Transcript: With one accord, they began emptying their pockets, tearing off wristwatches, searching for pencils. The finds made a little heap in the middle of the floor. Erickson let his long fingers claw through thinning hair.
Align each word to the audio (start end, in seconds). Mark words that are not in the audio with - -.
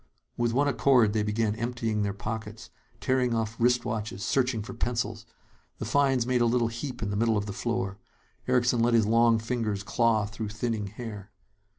With 0.35 0.51
one 0.51 0.67
accord, 0.67 1.13
they 1.13 1.21
began 1.21 1.53
emptying 1.57 2.01
their 2.01 2.11
pockets, 2.11 2.71
tearing 2.99 3.35
off 3.35 3.55
wristwatches, 3.59 4.21
searching 4.23 4.63
for 4.63 4.73
pencils. 4.73 5.27
The 5.77 5.85
finds 5.85 6.25
made 6.25 6.41
a 6.41 6.47
little 6.47 6.69
heap 6.69 7.03
in 7.03 7.11
the 7.11 7.15
middle 7.15 7.37
of 7.37 7.45
the 7.45 7.53
floor. 7.53 7.99
Erickson 8.47 8.79
let 8.79 8.95
his 8.95 9.05
long 9.05 9.37
fingers 9.37 9.83
claw 9.83 10.25
through 10.25 10.49
thinning 10.49 10.87
hair. 10.87 11.29